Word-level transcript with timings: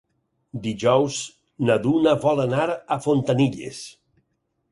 Dijous 0.61 1.17
na 1.67 1.75
Duna 1.83 2.15
vol 2.25 2.43
anar 2.45 2.65
a 2.71 2.99
Fontanilles. 3.07 3.83